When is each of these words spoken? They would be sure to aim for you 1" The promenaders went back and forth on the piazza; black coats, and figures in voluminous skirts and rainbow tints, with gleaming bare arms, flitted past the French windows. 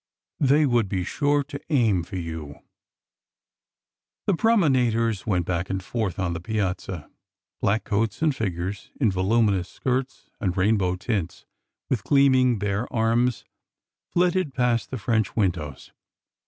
They 0.39 0.65
would 0.65 0.89
be 0.89 1.03
sure 1.03 1.43
to 1.43 1.59
aim 1.69 2.01
for 2.01 2.15
you 2.15 2.45
1" 2.45 2.55
The 4.25 4.33
promenaders 4.33 5.27
went 5.27 5.45
back 5.45 5.69
and 5.69 5.83
forth 5.83 6.17
on 6.17 6.33
the 6.33 6.39
piazza; 6.39 7.07
black 7.61 7.83
coats, 7.83 8.19
and 8.23 8.35
figures 8.35 8.89
in 8.99 9.11
voluminous 9.11 9.69
skirts 9.69 10.31
and 10.39 10.57
rainbow 10.57 10.95
tints, 10.95 11.45
with 11.87 12.03
gleaming 12.03 12.57
bare 12.57 12.91
arms, 12.91 13.45
flitted 14.09 14.55
past 14.55 14.89
the 14.89 14.97
French 14.97 15.35
windows. 15.35 15.91